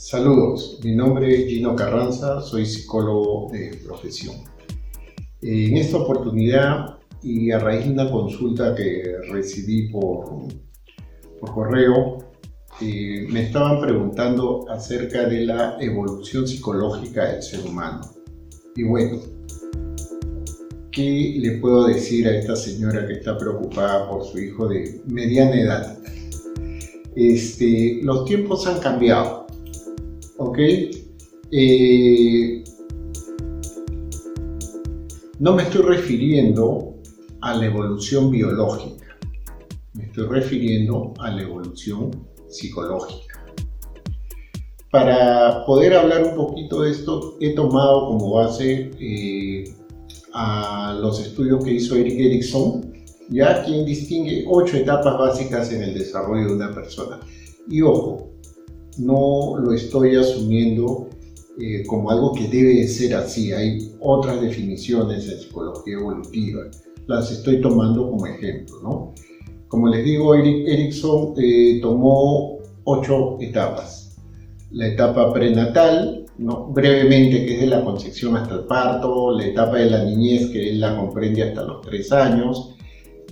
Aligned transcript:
Saludos, 0.00 0.78
mi 0.84 0.94
nombre 0.94 1.34
es 1.34 1.48
Gino 1.48 1.74
Carranza, 1.74 2.40
soy 2.40 2.64
psicólogo 2.64 3.50
de 3.50 3.80
profesión. 3.84 4.36
En 5.42 5.76
esta 5.76 5.96
oportunidad 5.96 6.98
y 7.20 7.50
a 7.50 7.58
raíz 7.58 7.84
de 7.84 7.94
una 7.94 8.08
consulta 8.08 8.76
que 8.76 9.16
recibí 9.28 9.88
por, 9.88 10.46
por 11.40 11.52
correo, 11.52 12.18
eh, 12.80 13.26
me 13.28 13.46
estaban 13.46 13.80
preguntando 13.80 14.70
acerca 14.70 15.28
de 15.28 15.46
la 15.46 15.76
evolución 15.80 16.46
psicológica 16.46 17.32
del 17.32 17.42
ser 17.42 17.66
humano. 17.66 18.02
Y 18.76 18.84
bueno, 18.84 19.18
¿qué 20.92 21.38
le 21.40 21.58
puedo 21.58 21.88
decir 21.88 22.28
a 22.28 22.38
esta 22.38 22.54
señora 22.54 23.04
que 23.04 23.14
está 23.14 23.36
preocupada 23.36 24.08
por 24.08 24.24
su 24.24 24.38
hijo 24.38 24.68
de 24.68 25.02
mediana 25.06 25.60
edad? 25.60 25.98
Este, 27.16 27.98
los 28.04 28.24
tiempos 28.26 28.64
han 28.68 28.78
cambiado, 28.78 29.47
¿ok? 30.38 30.58
Eh, 31.50 32.64
no 35.38 35.54
me 35.54 35.62
estoy 35.64 35.82
refiriendo 35.82 36.94
a 37.40 37.54
la 37.54 37.66
evolución 37.66 38.30
biológica, 38.30 39.18
me 39.94 40.04
estoy 40.04 40.26
refiriendo 40.26 41.12
a 41.18 41.30
la 41.30 41.42
evolución 41.42 42.10
psicológica. 42.48 43.44
Para 44.90 45.64
poder 45.66 45.94
hablar 45.94 46.24
un 46.24 46.34
poquito 46.34 46.82
de 46.82 46.92
esto, 46.92 47.36
he 47.40 47.54
tomado 47.54 48.06
como 48.06 48.34
base 48.34 48.90
eh, 48.98 49.64
a 50.32 50.96
los 51.00 51.20
estudios 51.20 51.62
que 51.62 51.72
hizo 51.72 51.94
Eric 51.94 52.18
Erickson, 52.18 52.92
ya 53.28 53.64
quien 53.64 53.84
distingue 53.84 54.44
ocho 54.48 54.78
etapas 54.78 55.18
básicas 55.18 55.70
en 55.72 55.82
el 55.82 55.94
desarrollo 55.94 56.46
de 56.46 56.54
una 56.54 56.72
persona. 56.72 57.20
Y 57.68 57.82
ojo, 57.82 58.30
no 58.98 59.58
lo 59.58 59.72
estoy 59.72 60.16
asumiendo 60.16 61.08
eh, 61.60 61.84
como 61.86 62.10
algo 62.10 62.32
que 62.32 62.48
debe 62.48 62.86
ser 62.86 63.14
así. 63.14 63.52
Hay 63.52 63.92
otras 64.00 64.40
definiciones 64.40 65.28
en 65.28 65.38
psicología 65.38 65.94
evolutiva. 65.94 66.62
Las 67.06 67.32
estoy 67.32 67.60
tomando 67.60 68.10
como 68.10 68.26
ejemplo, 68.26 68.76
¿no? 68.82 69.14
Como 69.68 69.88
les 69.88 70.04
digo, 70.04 70.34
Eric 70.34 70.66
Erickson 70.66 71.34
eh, 71.36 71.78
tomó 71.82 72.58
ocho 72.84 73.38
etapas. 73.40 74.16
La 74.70 74.86
etapa 74.88 75.32
prenatal, 75.32 76.26
¿no? 76.38 76.68
brevemente, 76.68 77.44
que 77.44 77.54
es 77.54 77.60
de 77.60 77.66
la 77.66 77.84
concepción 77.84 78.36
hasta 78.36 78.54
el 78.54 78.64
parto, 78.64 79.36
la 79.36 79.46
etapa 79.46 79.78
de 79.78 79.90
la 79.90 80.04
niñez, 80.04 80.50
que 80.50 80.70
él 80.70 80.80
la 80.80 80.96
comprende 80.96 81.42
hasta 81.42 81.64
los 81.64 81.82
tres 81.82 82.12
años, 82.12 82.76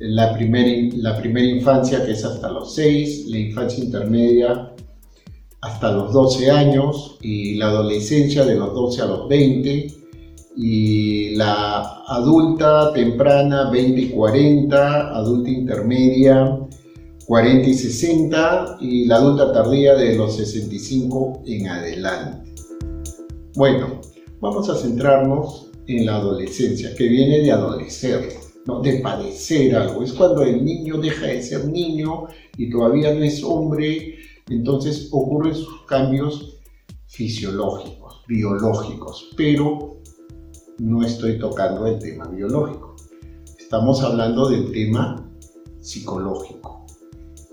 la 0.00 0.34
primera, 0.34 0.96
la 0.96 1.16
primera 1.16 1.46
infancia, 1.46 2.04
que 2.04 2.12
es 2.12 2.24
hasta 2.24 2.50
los 2.50 2.74
seis, 2.74 3.26
la 3.28 3.38
infancia 3.38 3.84
intermedia 3.84 4.73
hasta 5.64 5.90
los 5.90 6.12
12 6.12 6.50
años, 6.50 7.18
y 7.20 7.54
la 7.54 7.68
adolescencia 7.68 8.44
de 8.44 8.54
los 8.54 8.72
12 8.74 9.02
a 9.02 9.06
los 9.06 9.28
20, 9.28 9.86
y 10.56 11.34
la 11.34 12.02
adulta 12.06 12.92
temprana 12.92 13.70
20 13.70 14.00
y 14.00 14.08
40, 14.10 15.16
adulta 15.16 15.50
intermedia 15.50 16.58
40 17.26 17.68
y 17.68 17.74
60 17.74 18.78
y 18.80 19.06
la 19.06 19.16
adulta 19.16 19.52
tardía 19.52 19.94
de 19.94 20.14
los 20.14 20.36
65 20.36 21.42
en 21.46 21.68
adelante. 21.68 22.52
Bueno, 23.56 24.00
vamos 24.40 24.68
a 24.68 24.76
centrarnos 24.76 25.70
en 25.86 26.06
la 26.06 26.16
adolescencia, 26.16 26.94
que 26.94 27.08
viene 27.08 27.40
de 27.40 27.52
adolecer, 27.52 28.28
¿no? 28.66 28.80
de 28.80 29.00
padecer 29.00 29.74
algo. 29.74 30.02
Es 30.02 30.12
cuando 30.12 30.42
el 30.42 30.64
niño 30.64 30.98
deja 30.98 31.26
de 31.26 31.42
ser 31.42 31.66
niño 31.66 32.26
y 32.58 32.68
todavía 32.68 33.14
no 33.14 33.22
es 33.22 33.42
hombre, 33.42 34.16
entonces 34.48 35.08
ocurren 35.10 35.54
sus 35.54 35.82
cambios 35.86 36.58
fisiológicos, 37.06 38.22
biológicos, 38.26 39.30
pero 39.36 39.98
no 40.78 41.02
estoy 41.02 41.38
tocando 41.38 41.86
el 41.86 41.98
tema 41.98 42.26
biológico. 42.26 42.96
Estamos 43.58 44.02
hablando 44.02 44.48
del 44.48 44.72
tema 44.72 45.24
psicológico. 45.80 46.84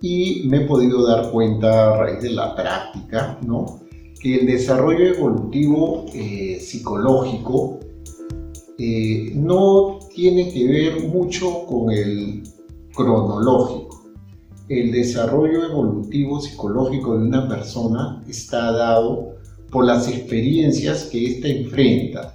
Y 0.00 0.42
me 0.48 0.58
he 0.58 0.66
podido 0.66 1.06
dar 1.06 1.30
cuenta 1.30 1.94
a 1.94 1.96
raíz 1.96 2.22
de 2.22 2.30
la 2.30 2.54
práctica, 2.54 3.38
¿no? 3.46 3.80
Que 4.20 4.40
el 4.40 4.46
desarrollo 4.46 5.14
evolutivo 5.14 6.06
eh, 6.12 6.58
psicológico 6.60 7.78
eh, 8.78 9.32
no 9.34 10.00
tiene 10.14 10.52
que 10.52 10.66
ver 10.66 11.08
mucho 11.08 11.64
con 11.66 11.90
el 11.90 12.42
cronológico. 12.94 13.93
El 14.68 14.92
desarrollo 14.92 15.64
evolutivo 15.64 16.40
psicológico 16.40 17.18
de 17.18 17.26
una 17.26 17.48
persona 17.48 18.22
está 18.28 18.72
dado 18.72 19.36
por 19.70 19.84
las 19.84 20.08
experiencias 20.08 21.04
que 21.04 21.26
ésta 21.26 21.48
enfrenta 21.48 22.34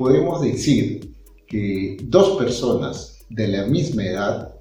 podemos 0.00 0.40
decir 0.40 1.14
que 1.46 1.98
dos 2.04 2.38
personas 2.38 3.18
de 3.28 3.48
la 3.48 3.66
misma 3.66 4.02
edad 4.02 4.54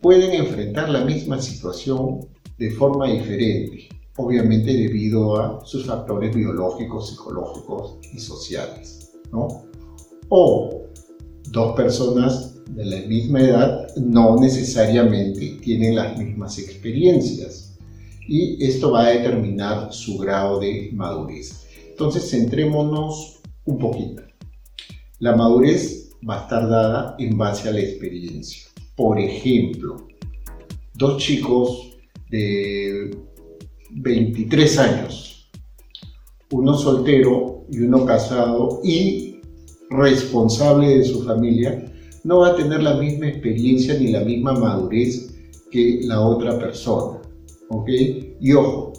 pueden 0.00 0.32
enfrentar 0.32 0.88
la 0.88 1.04
misma 1.04 1.40
situación 1.40 2.26
de 2.58 2.72
forma 2.72 3.06
diferente, 3.06 3.88
obviamente 4.16 4.72
debido 4.72 5.36
a 5.36 5.64
sus 5.64 5.86
factores 5.86 6.34
biológicos, 6.34 7.10
psicológicos 7.10 7.98
y 8.12 8.18
sociales. 8.18 9.12
¿no? 9.30 9.46
O 10.30 10.82
dos 11.52 11.76
personas 11.76 12.55
de 12.70 12.84
la 12.84 13.00
misma 13.06 13.40
edad 13.40 13.96
no 13.96 14.36
necesariamente 14.36 15.58
tienen 15.62 15.94
las 15.96 16.18
mismas 16.18 16.58
experiencias 16.58 17.76
y 18.28 18.62
esto 18.64 18.92
va 18.92 19.06
a 19.06 19.10
determinar 19.10 19.92
su 19.92 20.18
grado 20.18 20.58
de 20.58 20.90
madurez. 20.92 21.66
Entonces 21.88 22.28
centrémonos 22.30 23.40
un 23.64 23.78
poquito. 23.78 24.22
La 25.20 25.36
madurez 25.36 26.10
va 26.28 26.40
a 26.40 26.42
estar 26.42 26.68
dada 26.68 27.16
en 27.18 27.38
base 27.38 27.68
a 27.68 27.72
la 27.72 27.80
experiencia. 27.80 28.64
Por 28.96 29.18
ejemplo, 29.18 30.08
dos 30.94 31.22
chicos 31.22 31.96
de 32.30 33.16
23 33.92 34.78
años, 34.78 35.50
uno 36.50 36.76
soltero 36.76 37.64
y 37.70 37.80
uno 37.80 38.04
casado 38.04 38.80
y 38.82 39.40
responsable 39.90 40.98
de 40.98 41.04
su 41.04 41.22
familia, 41.22 41.92
no 42.26 42.40
va 42.40 42.48
a 42.48 42.56
tener 42.56 42.82
la 42.82 42.94
misma 42.94 43.28
experiencia 43.28 43.96
ni 43.96 44.08
la 44.08 44.20
misma 44.20 44.52
madurez 44.52 45.32
que 45.70 46.00
la 46.02 46.20
otra 46.20 46.58
persona. 46.58 47.20
¿Ok? 47.68 47.88
Y 48.40 48.52
ojo, 48.52 48.92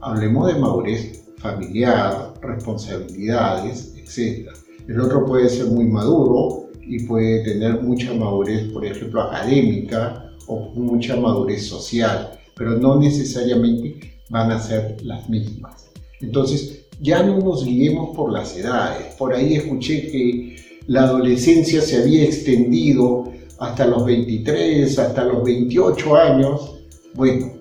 hablemos 0.00 0.48
de 0.48 0.58
madurez 0.58 1.24
familiar, 1.38 2.34
responsabilidades, 2.42 3.94
etc. 3.96 4.48
El 4.88 5.00
otro 5.00 5.24
puede 5.26 5.48
ser 5.48 5.66
muy 5.66 5.84
maduro 5.84 6.70
y 6.84 7.04
puede 7.04 7.44
tener 7.44 7.82
mucha 7.82 8.12
madurez, 8.14 8.64
por 8.72 8.84
ejemplo, 8.84 9.22
académica 9.22 10.32
o 10.48 10.70
mucha 10.74 11.14
madurez 11.14 11.68
social, 11.68 12.32
pero 12.56 12.72
no 12.78 12.98
necesariamente 12.98 14.18
van 14.28 14.50
a 14.50 14.58
ser 14.58 14.96
las 15.04 15.28
mismas. 15.28 15.88
Entonces, 16.20 16.88
ya 17.00 17.22
no 17.22 17.38
nos 17.38 17.64
guiemos 17.64 18.16
por 18.16 18.32
las 18.32 18.56
edades. 18.56 19.14
Por 19.14 19.32
ahí 19.32 19.54
escuché 19.54 20.10
que 20.10 20.69
la 20.86 21.04
adolescencia 21.04 21.80
se 21.80 22.02
había 22.02 22.24
extendido 22.24 23.30
hasta 23.58 23.86
los 23.86 24.04
23, 24.04 24.98
hasta 24.98 25.24
los 25.24 25.44
28 25.44 26.16
años. 26.16 26.76
Bueno, 27.14 27.52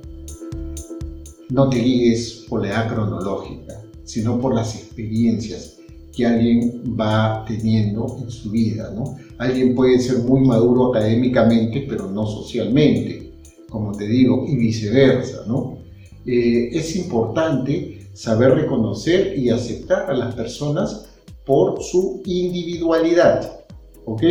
no 1.49 1.69
te 1.69 1.77
guíes 1.79 2.45
por 2.47 2.61
la 2.61 2.69
edad 2.69 2.93
cronológica, 2.93 3.81
sino 4.03 4.39
por 4.39 4.55
las 4.55 4.75
experiencias 4.75 5.77
que 6.15 6.25
alguien 6.25 6.95
va 6.99 7.45
teniendo 7.47 8.17
en 8.21 8.29
su 8.29 8.51
vida. 8.51 8.93
Alguien 9.37 9.75
puede 9.75 9.99
ser 9.99 10.19
muy 10.19 10.41
maduro 10.41 10.87
académicamente, 10.87 11.85
pero 11.87 12.09
no 12.09 12.25
socialmente, 12.25 13.33
como 13.69 13.91
te 13.93 14.07
digo, 14.07 14.45
y 14.47 14.55
viceversa, 14.55 15.43
¿no? 15.47 15.77
Eh, 16.25 16.69
es 16.73 16.95
importante 16.95 18.09
saber 18.13 18.51
reconocer 18.51 19.37
y 19.37 19.49
aceptar 19.49 20.09
a 20.09 20.13
las 20.13 20.35
personas 20.35 21.08
por 21.49 21.81
su 21.81 22.21
individualidad, 22.25 23.61
¿ok? 24.05 24.21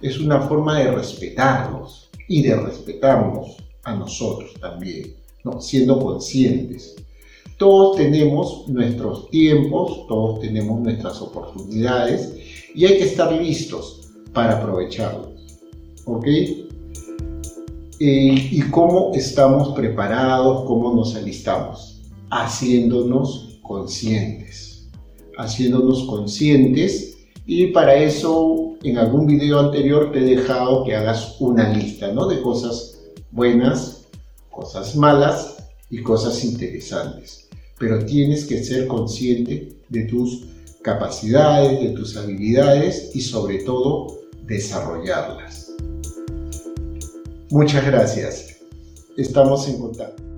Es 0.00 0.20
una 0.20 0.40
forma 0.42 0.78
de 0.78 0.92
respetarlos 0.92 2.10
y 2.28 2.42
de 2.42 2.54
respetarnos 2.54 3.56
a 3.82 3.96
nosotros 3.96 4.54
también, 4.60 5.16
¿no? 5.42 5.60
Siendo 5.60 5.98
conscientes. 5.98 6.94
Todos 7.58 7.96
tenemos 7.96 8.68
nuestros 8.68 9.28
tiempos, 9.30 10.06
todos 10.06 10.38
tenemos 10.42 10.78
nuestras 10.78 11.20
oportunidades 11.20 12.36
y 12.72 12.86
hay 12.86 12.98
que 12.98 13.04
estar 13.06 13.32
listos 13.32 14.02
para 14.32 14.58
aprovecharlos. 14.58 15.58
¿Ok? 16.04 16.26
Eh, 16.28 16.60
¿Y 17.98 18.60
cómo 18.70 19.10
estamos 19.12 19.74
preparados? 19.74 20.66
¿Cómo 20.68 20.94
nos 20.94 21.16
alistamos? 21.16 22.00
Haciéndonos 22.30 23.58
conscientes 23.60 24.73
haciéndonos 25.38 26.04
conscientes 26.04 27.16
y 27.46 27.68
para 27.68 27.94
eso 27.96 28.76
en 28.82 28.98
algún 28.98 29.26
video 29.26 29.60
anterior 29.60 30.12
te 30.12 30.20
he 30.20 30.36
dejado 30.36 30.84
que 30.84 30.94
hagas 30.94 31.36
una 31.40 31.72
lista 31.72 32.12
¿no? 32.12 32.26
de 32.26 32.40
cosas 32.40 33.00
buenas, 33.30 34.04
cosas 34.50 34.96
malas 34.96 35.56
y 35.90 36.02
cosas 36.02 36.44
interesantes. 36.44 37.48
Pero 37.78 38.04
tienes 38.04 38.44
que 38.44 38.62
ser 38.62 38.86
consciente 38.86 39.76
de 39.88 40.04
tus 40.04 40.46
capacidades, 40.82 41.80
de 41.80 41.90
tus 41.90 42.16
habilidades 42.16 43.10
y 43.14 43.20
sobre 43.20 43.64
todo 43.64 44.20
desarrollarlas. 44.46 45.72
Muchas 47.50 47.86
gracias. 47.86 48.56
Estamos 49.16 49.68
en 49.68 49.78
contacto. 49.78 50.33